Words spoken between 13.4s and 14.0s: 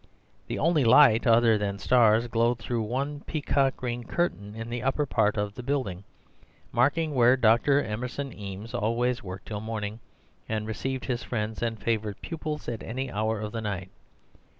of the night.